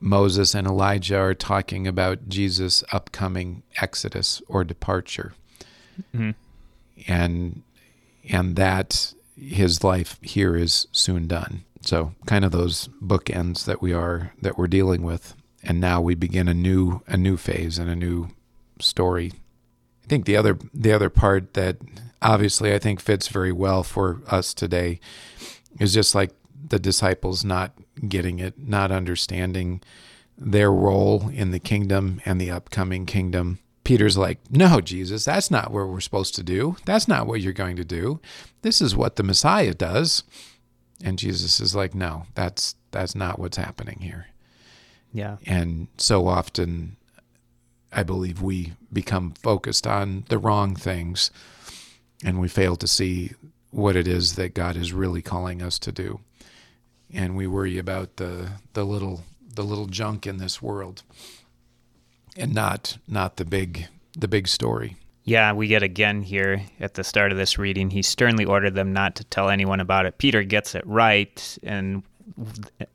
Moses 0.00 0.54
and 0.54 0.66
Elijah 0.66 1.18
are 1.18 1.34
talking 1.34 1.86
about 1.86 2.28
Jesus' 2.28 2.82
upcoming 2.92 3.62
exodus 3.80 4.42
or 4.48 4.64
departure. 4.64 5.32
Mm-hmm. 6.14 6.30
And 7.08 7.62
and 8.28 8.56
that 8.56 9.14
his 9.36 9.82
life 9.82 10.18
here 10.22 10.56
is 10.56 10.86
soon 10.92 11.26
done. 11.26 11.64
So 11.82 12.14
kind 12.26 12.44
of 12.44 12.52
those 12.52 12.88
bookends 13.02 13.64
that 13.64 13.82
we 13.82 13.92
are 13.92 14.32
that 14.40 14.56
we're 14.56 14.68
dealing 14.68 15.02
with, 15.02 15.34
and 15.62 15.80
now 15.80 16.00
we 16.00 16.14
begin 16.14 16.48
a 16.48 16.54
new 16.54 17.02
a 17.06 17.16
new 17.16 17.36
phase 17.36 17.78
and 17.78 17.90
a 17.90 17.96
new 17.96 18.28
story. 18.80 19.32
I 20.04 20.06
think 20.06 20.24
the 20.24 20.36
other 20.36 20.58
the 20.72 20.92
other 20.92 21.10
part 21.10 21.54
that 21.54 21.78
obviously 22.20 22.72
I 22.72 22.78
think 22.78 23.00
fits 23.00 23.28
very 23.28 23.52
well 23.52 23.82
for 23.82 24.20
us 24.28 24.54
today 24.54 25.00
is 25.80 25.92
just 25.92 26.14
like 26.14 26.30
the 26.68 26.78
disciples 26.78 27.44
not 27.44 27.72
getting 28.08 28.38
it, 28.38 28.58
not 28.58 28.92
understanding 28.92 29.82
their 30.38 30.72
role 30.72 31.28
in 31.28 31.50
the 31.50 31.60
kingdom 31.60 32.20
and 32.24 32.40
the 32.40 32.50
upcoming 32.50 33.06
kingdom. 33.06 33.58
Peter's 33.84 34.16
like, 34.16 34.38
No, 34.50 34.80
Jesus, 34.80 35.24
that's 35.24 35.50
not 35.50 35.70
what 35.70 35.88
we're 35.88 36.00
supposed 36.00 36.34
to 36.36 36.42
do. 36.42 36.76
That's 36.84 37.08
not 37.08 37.26
what 37.26 37.40
you're 37.40 37.52
going 37.52 37.76
to 37.76 37.84
do. 37.84 38.20
This 38.62 38.80
is 38.80 38.96
what 38.96 39.16
the 39.16 39.22
Messiah 39.22 39.74
does. 39.74 40.22
And 41.02 41.18
Jesus 41.18 41.60
is 41.60 41.74
like, 41.74 41.94
No, 41.94 42.26
that's 42.34 42.76
that's 42.90 43.14
not 43.14 43.38
what's 43.38 43.56
happening 43.56 43.98
here. 44.00 44.28
Yeah. 45.12 45.36
And 45.46 45.88
so 45.98 46.26
often 46.26 46.96
I 47.92 48.02
believe 48.02 48.40
we 48.40 48.72
become 48.92 49.32
focused 49.32 49.86
on 49.86 50.24
the 50.28 50.38
wrong 50.38 50.74
things 50.74 51.30
and 52.24 52.40
we 52.40 52.48
fail 52.48 52.76
to 52.76 52.88
see 52.88 53.32
what 53.70 53.96
it 53.96 54.06
is 54.06 54.34
that 54.36 54.54
God 54.54 54.76
is 54.76 54.92
really 54.92 55.22
calling 55.22 55.62
us 55.62 55.78
to 55.80 55.92
do. 55.92 56.20
And 57.12 57.36
we 57.36 57.46
worry 57.46 57.78
about 57.78 58.16
the 58.16 58.52
the 58.72 58.84
little 58.84 59.24
the 59.54 59.64
little 59.64 59.86
junk 59.86 60.26
in 60.26 60.38
this 60.38 60.62
world 60.62 61.02
and 62.36 62.54
not 62.54 62.96
not 63.06 63.36
the 63.36 63.44
big 63.44 63.88
the 64.16 64.28
big 64.28 64.48
story. 64.48 64.96
Yeah, 65.24 65.52
we 65.52 65.68
get 65.68 65.84
again 65.84 66.22
here 66.22 66.62
at 66.80 66.94
the 66.94 67.04
start 67.04 67.30
of 67.30 67.38
this 67.38 67.56
reading. 67.56 67.90
He 67.90 68.02
sternly 68.02 68.44
ordered 68.44 68.74
them 68.74 68.92
not 68.92 69.14
to 69.16 69.24
tell 69.24 69.50
anyone 69.50 69.78
about 69.78 70.04
it. 70.04 70.18
Peter 70.18 70.42
gets 70.42 70.74
it 70.74 70.84
right, 70.84 71.58
and 71.62 72.02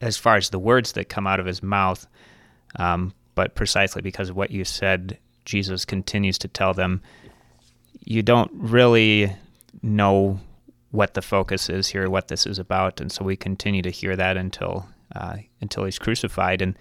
as 0.02 0.18
far 0.18 0.36
as 0.36 0.50
the 0.50 0.60
words 0.60 0.92
that 0.94 1.08
come 1.10 1.26
out 1.26 1.40
of 1.40 1.46
his 1.46 1.64
mouth, 1.64 2.06
um, 2.78 3.14
but 3.36 3.56
precisely 3.56 4.02
because 4.02 4.30
of 4.30 4.36
what 4.36 4.52
you 4.52 4.66
said, 4.66 5.18
Jesus 5.46 5.86
continues 5.86 6.38
to 6.40 6.50
tell 6.50 6.74
them, 6.74 7.02
you 8.04 8.22
don't 8.22 8.52
really 8.54 9.34
know 9.82 10.40
what 10.92 11.14
the 11.14 11.22
focus 11.22 11.70
is 11.70 11.88
here, 11.88 12.10
what 12.10 12.28
this 12.28 12.46
is 12.46 12.60
about, 12.60 13.00
and 13.00 13.12
so 13.12 13.24
we 13.24 13.38
continue 13.38 13.82
to 13.82 13.92
hear 13.92 14.16
that 14.18 14.36
until 14.36 14.86
uh, 15.16 15.38
until 15.62 15.86
he's 15.86 16.00
crucified. 16.00 16.62
And 16.62 16.76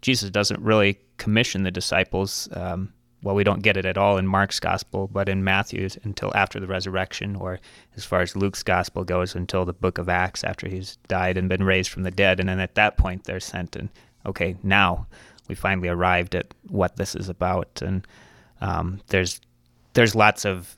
Jesus 0.00 0.30
doesn't 0.30 0.60
really 0.60 0.98
commission 1.18 1.62
the 1.64 1.70
disciples. 1.70 2.48
Um, 2.52 2.92
well, 3.22 3.34
we 3.34 3.44
don't 3.44 3.62
get 3.62 3.76
it 3.76 3.84
at 3.84 3.98
all 3.98 4.16
in 4.16 4.26
Mark's 4.26 4.60
gospel, 4.60 5.08
but 5.08 5.28
in 5.28 5.42
Matthew's 5.42 5.98
until 6.04 6.30
after 6.36 6.60
the 6.60 6.68
resurrection, 6.68 7.34
or 7.34 7.58
as 7.96 8.04
far 8.04 8.20
as 8.20 8.36
Luke's 8.36 8.62
gospel 8.62 9.02
goes, 9.02 9.34
until 9.34 9.64
the 9.64 9.72
book 9.72 9.98
of 9.98 10.08
Acts 10.08 10.44
after 10.44 10.68
he's 10.68 10.96
died 11.08 11.36
and 11.36 11.48
been 11.48 11.64
raised 11.64 11.90
from 11.90 12.04
the 12.04 12.12
dead. 12.12 12.38
And 12.38 12.48
then 12.48 12.60
at 12.60 12.76
that 12.76 12.96
point, 12.96 13.24
they're 13.24 13.40
sent, 13.40 13.74
and 13.74 13.88
okay, 14.24 14.56
now 14.62 15.06
we 15.48 15.54
finally 15.54 15.88
arrived 15.88 16.34
at 16.34 16.54
what 16.68 16.96
this 16.96 17.16
is 17.16 17.28
about. 17.28 17.82
And 17.82 18.06
um, 18.60 19.00
there's 19.08 19.40
there's 19.94 20.14
lots 20.14 20.44
of 20.44 20.76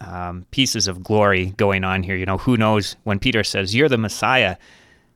um, 0.00 0.46
pieces 0.50 0.88
of 0.88 1.02
glory 1.02 1.52
going 1.58 1.84
on 1.84 2.02
here. 2.02 2.16
You 2.16 2.26
know, 2.26 2.38
who 2.38 2.56
knows 2.56 2.96
when 3.04 3.18
Peter 3.18 3.44
says, 3.44 3.74
"You're 3.74 3.88
the 3.88 3.98
Messiah." 3.98 4.56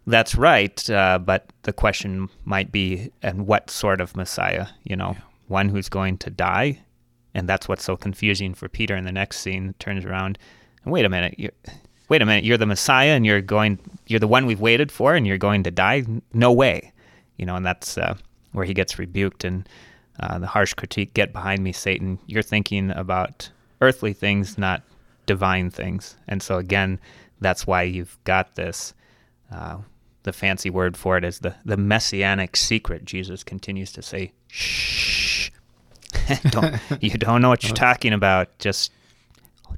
That's 0.06 0.34
right, 0.34 0.90
uh, 0.90 1.18
but 1.18 1.52
the 1.62 1.72
question 1.72 2.30
might 2.44 2.72
be, 2.72 3.12
and 3.22 3.46
what 3.46 3.70
sort 3.70 4.00
of 4.00 4.16
Messiah? 4.16 4.66
You 4.82 4.96
know, 4.96 5.10
yeah. 5.12 5.24
One 5.50 5.68
who's 5.68 5.88
going 5.88 6.18
to 6.18 6.30
die, 6.30 6.80
and 7.34 7.48
that's 7.48 7.68
what's 7.68 7.84
so 7.84 7.96
confusing 7.96 8.54
for 8.54 8.68
Peter. 8.68 8.96
In 8.96 9.04
the 9.04 9.12
next 9.12 9.40
scene, 9.40 9.74
turns 9.78 10.04
around, 10.04 10.38
and 10.84 10.92
wait 10.92 11.04
a 11.04 11.08
minute, 11.08 11.34
you're, 11.38 11.52
wait 12.08 12.22
a 12.22 12.26
minute, 12.26 12.44
you're 12.44 12.58
the 12.58 12.66
Messiah, 12.66 13.10
and 13.10 13.26
you're 13.26 13.40
going, 13.40 13.78
you're 14.06 14.20
the 14.20 14.28
one 14.28 14.46
we've 14.46 14.60
waited 14.60 14.90
for, 14.90 15.14
and 15.14 15.26
you're 15.26 15.38
going 15.38 15.62
to 15.64 15.70
die? 15.70 16.04
No 16.32 16.52
way, 16.52 16.92
you 17.36 17.46
know, 17.46 17.56
and 17.56 17.66
that's 17.66 17.98
uh, 17.98 18.16
where 18.52 18.64
he 18.64 18.74
gets 18.74 18.98
rebuked 18.98 19.44
and 19.44 19.68
uh, 20.20 20.38
the 20.38 20.46
harsh 20.46 20.74
critique, 20.74 21.14
"Get 21.14 21.32
behind 21.32 21.62
me, 21.62 21.72
Satan! 21.72 22.18
You're 22.26 22.42
thinking 22.42 22.90
about 22.90 23.50
earthly 23.80 24.12
things, 24.12 24.58
not 24.58 24.82
divine 25.26 25.70
things." 25.70 26.16
And 26.28 26.42
so 26.42 26.58
again, 26.58 27.00
that's 27.40 27.66
why 27.66 27.82
you've 27.82 28.18
got 28.24 28.54
this 28.54 28.92
uh, 29.50 29.78
the 30.22 30.32
fancy 30.32 30.70
word 30.70 30.96
for 30.96 31.16
it 31.16 31.24
is 31.24 31.40
the, 31.40 31.54
the 31.64 31.76
messianic 31.76 32.56
secret. 32.56 33.04
Jesus 33.04 33.42
continues 33.42 33.92
to 33.92 34.02
say, 34.02 34.32
shh. 34.48 35.09
don't, 36.50 36.80
you 37.00 37.10
don't 37.10 37.42
know 37.42 37.48
what 37.48 37.64
you're 37.64 37.74
talking 37.74 38.12
about. 38.12 38.58
Just 38.58 38.92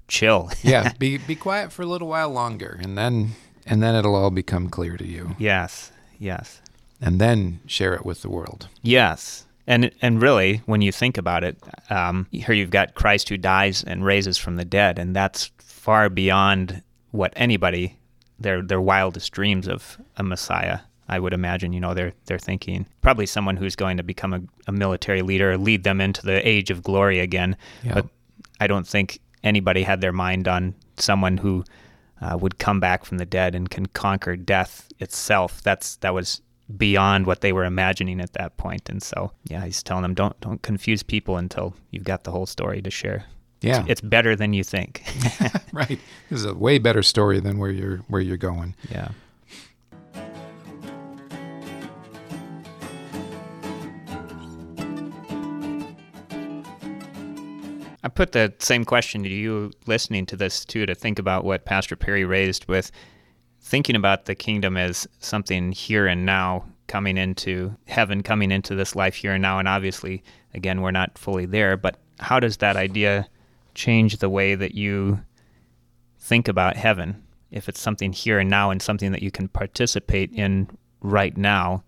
chill. 0.08 0.50
yeah, 0.62 0.92
be 0.98 1.18
be 1.18 1.34
quiet 1.34 1.72
for 1.72 1.82
a 1.82 1.86
little 1.86 2.08
while 2.08 2.30
longer, 2.30 2.78
and 2.82 2.96
then 2.96 3.32
and 3.66 3.82
then 3.82 3.94
it'll 3.94 4.14
all 4.14 4.30
become 4.30 4.68
clear 4.68 4.96
to 4.96 5.06
you. 5.06 5.34
Yes, 5.38 5.92
yes. 6.18 6.60
And 7.00 7.20
then 7.20 7.60
share 7.66 7.94
it 7.94 8.06
with 8.06 8.22
the 8.22 8.30
world. 8.30 8.68
Yes, 8.82 9.46
and 9.66 9.90
and 10.00 10.22
really, 10.22 10.62
when 10.66 10.82
you 10.82 10.92
think 10.92 11.18
about 11.18 11.44
it, 11.44 11.56
um, 11.90 12.26
here 12.30 12.54
you've 12.54 12.70
got 12.70 12.94
Christ 12.94 13.28
who 13.28 13.36
dies 13.36 13.82
and 13.82 14.04
raises 14.04 14.38
from 14.38 14.56
the 14.56 14.64
dead, 14.64 14.98
and 14.98 15.16
that's 15.16 15.50
far 15.58 16.08
beyond 16.08 16.82
what 17.10 17.32
anybody 17.34 17.96
their 18.38 18.62
their 18.62 18.80
wildest 18.80 19.32
dreams 19.32 19.66
of 19.66 19.98
a 20.16 20.22
Messiah. 20.22 20.80
I 21.12 21.18
would 21.18 21.34
imagine, 21.34 21.74
you 21.74 21.80
know, 21.80 21.92
they're 21.92 22.14
they're 22.24 22.38
thinking 22.38 22.86
probably 23.02 23.26
someone 23.26 23.56
who's 23.58 23.76
going 23.76 23.98
to 23.98 24.02
become 24.02 24.32
a, 24.32 24.40
a 24.66 24.72
military 24.72 25.20
leader, 25.20 25.58
lead 25.58 25.84
them 25.84 26.00
into 26.00 26.24
the 26.24 26.46
age 26.48 26.70
of 26.70 26.82
glory 26.82 27.20
again. 27.20 27.56
But 27.94 28.06
I 28.60 28.66
don't 28.66 28.86
think 28.86 29.20
anybody 29.44 29.82
had 29.82 30.00
their 30.00 30.12
mind 30.12 30.48
on 30.48 30.74
someone 30.96 31.36
who 31.36 31.64
uh, 32.22 32.38
would 32.40 32.58
come 32.58 32.80
back 32.80 33.04
from 33.04 33.18
the 33.18 33.26
dead 33.26 33.54
and 33.54 33.68
can 33.68 33.86
conquer 33.86 34.36
death 34.36 34.88
itself. 35.00 35.60
That's 35.62 35.96
that 35.96 36.14
was 36.14 36.40
beyond 36.78 37.26
what 37.26 37.42
they 37.42 37.52
were 37.52 37.64
imagining 37.64 38.20
at 38.20 38.32
that 38.32 38.56
point. 38.56 38.88
And 38.88 39.02
so, 39.02 39.32
yeah, 39.44 39.64
he's 39.64 39.82
telling 39.82 40.02
them 40.02 40.14
don't 40.14 40.40
don't 40.40 40.62
confuse 40.62 41.02
people 41.02 41.36
until 41.36 41.74
you've 41.90 42.04
got 42.04 42.24
the 42.24 42.30
whole 42.30 42.46
story 42.46 42.80
to 42.80 42.90
share. 42.90 43.26
Yeah, 43.60 43.80
it's, 43.80 43.90
it's 43.90 44.00
better 44.00 44.34
than 44.34 44.54
you 44.54 44.64
think. 44.64 45.02
right. 45.72 46.00
This 46.30 46.40
is 46.40 46.46
a 46.46 46.54
way 46.54 46.78
better 46.78 47.02
story 47.02 47.38
than 47.40 47.58
where 47.58 47.70
you're 47.70 47.98
where 48.08 48.22
you're 48.22 48.38
going. 48.38 48.74
Yeah. 48.90 49.10
I 58.02 58.08
put 58.08 58.32
the 58.32 58.52
same 58.58 58.84
question 58.84 59.22
to 59.22 59.28
you 59.28 59.70
listening 59.86 60.26
to 60.26 60.36
this 60.36 60.64
too 60.64 60.86
to 60.86 60.94
think 60.94 61.18
about 61.18 61.44
what 61.44 61.64
Pastor 61.64 61.96
Perry 61.96 62.24
raised 62.24 62.66
with 62.66 62.90
thinking 63.60 63.94
about 63.94 64.24
the 64.24 64.34
kingdom 64.34 64.76
as 64.76 65.06
something 65.20 65.70
here 65.70 66.06
and 66.06 66.26
now 66.26 66.64
coming 66.88 67.16
into 67.16 67.76
heaven, 67.86 68.22
coming 68.22 68.50
into 68.50 68.74
this 68.74 68.96
life 68.96 69.14
here 69.14 69.32
and 69.32 69.42
now. 69.42 69.60
And 69.60 69.68
obviously, 69.68 70.22
again, 70.52 70.80
we're 70.80 70.90
not 70.90 71.16
fully 71.16 71.46
there, 71.46 71.76
but 71.76 71.96
how 72.18 72.40
does 72.40 72.56
that 72.56 72.76
idea 72.76 73.28
change 73.74 74.18
the 74.18 74.28
way 74.28 74.54
that 74.54 74.74
you 74.74 75.20
think 76.18 76.48
about 76.48 76.76
heaven. 76.76 77.22
If 77.50 77.68
it's 77.68 77.80
something 77.80 78.12
here 78.12 78.38
and 78.38 78.48
now 78.48 78.70
and 78.70 78.80
something 78.80 79.12
that 79.12 79.22
you 79.22 79.30
can 79.30 79.48
participate 79.48 80.32
in 80.32 80.70
right 81.00 81.36
now, 81.36 81.84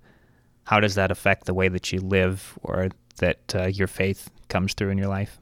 how 0.65 0.81
does 0.81 0.97
that 0.97 1.11
affect 1.11 1.47
the 1.47 1.55
way 1.55 1.69
that 1.69 1.93
you 1.93 2.01
live 2.01 2.59
or 2.63 2.89
that 3.19 3.55
uh, 3.55 3.67
your 3.67 3.87
faith 3.87 4.31
comes 4.49 4.75
through 4.75 4.91
in 4.91 4.99
your 4.99 5.09
life? 5.09 5.39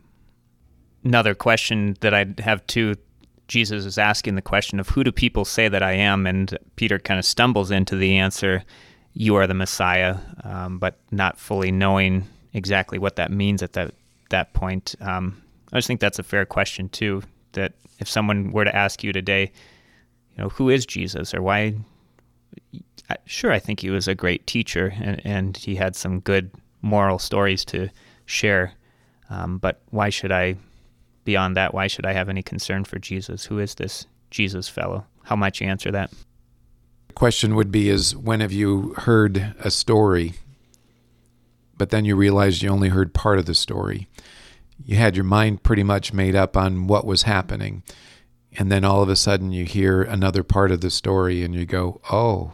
Another 1.04 1.35
question 1.35 1.97
that 2.00 2.14
I 2.14 2.26
have 2.38 2.66
too 2.66 2.97
Jesus 3.49 3.85
is 3.85 3.99
asking 3.99 4.35
the 4.35 4.42
question 4.42 4.80
of 4.80 4.88
who 4.88 5.04
do 5.04 5.12
people 5.12 5.44
say 5.44 5.68
that 5.68 5.82
I 5.82 5.92
am? 5.92 6.26
And 6.26 6.56
Peter 6.76 6.99
kind 6.99 7.18
of 7.18 7.25
stumbles 7.26 7.71
into 7.71 7.97
the 7.97 8.16
answer, 8.16 8.64
you 9.12 9.35
are 9.37 9.47
the 9.47 9.52
Messiah, 9.52 10.16
um, 10.42 10.78
but 10.78 10.99
not 11.11 11.38
fully 11.38 11.71
knowing 11.71 12.26
exactly 12.54 12.99
what 12.99 13.16
that 13.16 13.30
means 13.30 13.62
at 13.62 13.75
that, 13.75 13.94
that 14.30 14.54
point. 14.54 14.94
Um, 15.02 15.42
I 15.71 15.76
just 15.76 15.87
think 15.87 16.00
that's 16.00 16.18
a 16.18 16.23
fair 16.23 16.47
question 16.47 16.88
too. 16.88 17.23
That 17.52 17.75
if 17.99 18.09
someone 18.09 18.52
were 18.52 18.64
to 18.64 18.75
ask 18.75 19.04
you 19.04 19.12
today, 19.12 19.52
you 20.35 20.42
know, 20.42 20.49
who 20.49 20.71
is 20.71 20.87
Jesus 20.87 21.35
or 21.35 21.42
why? 21.42 21.75
Sure, 23.26 23.52
I 23.52 23.59
think 23.59 23.80
he 23.80 23.90
was 23.90 24.09
a 24.09 24.14
great 24.14 24.47
teacher 24.47 24.94
and, 24.99 25.21
and 25.26 25.56
he 25.59 25.75
had 25.75 25.94
some 25.94 26.21
good 26.21 26.50
moral 26.80 27.18
stories 27.18 27.66
to 27.66 27.90
share. 28.25 28.73
Um, 29.28 29.59
but 29.59 29.82
why 29.90 30.09
should 30.09 30.32
I, 30.32 30.56
beyond 31.25 31.57
that, 31.57 31.75
why 31.75 31.87
should 31.87 32.07
I 32.07 32.12
have 32.12 32.29
any 32.29 32.43
concern 32.43 32.85
for 32.85 32.99
Jesus? 32.99 33.47
Who 33.47 33.59
is 33.59 33.75
this 33.75 34.07
Jesus 34.31 34.69
fellow? 34.69 35.07
How 35.25 35.37
might 35.37 35.61
you 35.61 35.67
answer 35.67 35.91
that? 35.91 36.11
The 37.09 37.14
question 37.14 37.55
would 37.55 37.71
be 37.71 37.88
is 37.88 38.17
when 38.17 38.41
have 38.41 38.52
you 38.52 38.95
heard 38.99 39.55
a 39.61 39.71
story, 39.71 40.35
but 41.76 41.91
then 41.91 42.05
you 42.05 42.17
realized 42.17 42.62
you 42.62 42.71
only 42.71 42.88
heard 42.88 43.14
part 43.14 43.38
of 43.38 43.47
the 43.47 43.55
story? 43.55 44.09
You 44.85 44.97
had 44.97 45.17
your 45.17 45.25
mind 45.25 45.62
pretty 45.62 45.85
much 45.85 46.12
made 46.12 46.35
up 46.35 46.57
on 46.57 46.87
what 46.87 47.07
was 47.07 47.23
happening. 47.23 47.83
And 48.59 48.71
then 48.71 48.85
all 48.85 49.02
of 49.02 49.09
a 49.09 49.17
sudden 49.17 49.52
you 49.52 49.64
hear 49.64 50.02
another 50.02 50.43
part 50.43 50.71
of 50.71 50.81
the 50.81 50.91
story 50.91 51.43
and 51.43 51.55
you 51.55 51.64
go, 51.64 52.00
oh, 52.11 52.52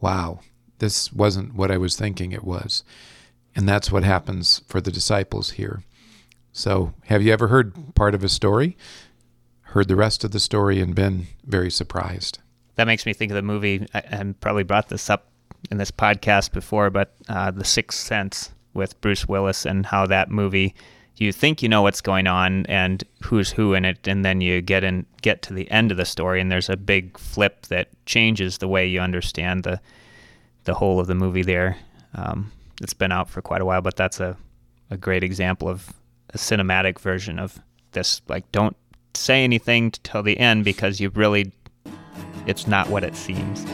wow, 0.00 0.40
this 0.78 1.12
wasn't 1.12 1.54
what 1.54 1.70
I 1.70 1.76
was 1.76 1.96
thinking 1.96 2.32
it 2.32 2.44
was. 2.44 2.84
And 3.56 3.68
that's 3.68 3.90
what 3.90 4.04
happens 4.04 4.62
for 4.68 4.80
the 4.80 4.92
disciples 4.92 5.52
here. 5.52 5.82
So, 6.52 6.94
have 7.04 7.22
you 7.22 7.32
ever 7.32 7.48
heard 7.48 7.94
part 7.94 8.14
of 8.14 8.24
a 8.24 8.28
story, 8.28 8.76
heard 9.62 9.88
the 9.88 9.96
rest 9.96 10.24
of 10.24 10.32
the 10.32 10.40
story, 10.40 10.80
and 10.80 10.94
been 10.94 11.28
very 11.44 11.70
surprised? 11.70 12.38
That 12.74 12.86
makes 12.86 13.06
me 13.06 13.12
think 13.12 13.30
of 13.30 13.36
the 13.36 13.42
movie. 13.42 13.86
I, 13.94 13.98
I 13.98 14.34
probably 14.40 14.64
brought 14.64 14.88
this 14.88 15.08
up 15.10 15.28
in 15.70 15.78
this 15.78 15.90
podcast 15.90 16.52
before, 16.52 16.90
but 16.90 17.14
uh, 17.28 17.50
The 17.50 17.64
Sixth 17.64 17.98
Sense 17.98 18.50
with 18.74 19.00
Bruce 19.00 19.26
Willis 19.26 19.66
and 19.66 19.86
how 19.86 20.06
that 20.06 20.30
movie 20.30 20.74
you 21.20 21.32
think 21.32 21.62
you 21.62 21.68
know 21.68 21.82
what's 21.82 22.00
going 22.00 22.26
on 22.26 22.64
and 22.66 23.04
who's 23.22 23.50
who 23.50 23.74
in 23.74 23.84
it 23.84 24.06
and 24.06 24.24
then 24.24 24.40
you 24.40 24.60
get 24.60 24.84
in 24.84 25.04
get 25.22 25.42
to 25.42 25.52
the 25.52 25.70
end 25.70 25.90
of 25.90 25.96
the 25.96 26.04
story 26.04 26.40
and 26.40 26.50
there's 26.50 26.68
a 26.68 26.76
big 26.76 27.18
flip 27.18 27.66
that 27.66 27.88
changes 28.06 28.58
the 28.58 28.68
way 28.68 28.86
you 28.86 29.00
understand 29.00 29.64
the 29.64 29.80
the 30.64 30.74
whole 30.74 31.00
of 31.00 31.06
the 31.06 31.14
movie 31.14 31.42
there 31.42 31.76
um, 32.14 32.50
it's 32.80 32.94
been 32.94 33.12
out 33.12 33.28
for 33.28 33.42
quite 33.42 33.60
a 33.60 33.64
while 33.64 33.82
but 33.82 33.96
that's 33.96 34.20
a, 34.20 34.36
a 34.90 34.96
great 34.96 35.24
example 35.24 35.68
of 35.68 35.92
a 36.30 36.38
cinematic 36.38 36.98
version 36.98 37.38
of 37.38 37.60
this. 37.92 38.22
Like 38.28 38.50
don't 38.52 38.76
say 39.14 39.44
anything 39.44 39.90
till 39.90 40.22
the 40.22 40.38
end 40.38 40.64
because 40.64 41.00
you 41.00 41.10
really 41.10 41.52
it's 42.46 42.66
not 42.66 42.88
what 42.88 43.04
it 43.04 43.16
seems 43.16 43.66